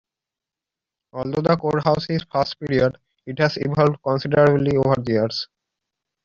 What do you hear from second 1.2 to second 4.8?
the core house is first period, it has evolved considerably